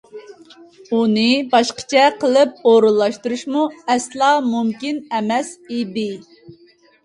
[0.99, 6.11] ئۇنى باشقىچە قىلىپ ئورۇنلاشتۇرۇشمۇ ئەسلا مۇمكىن ئەمەس ئىدى.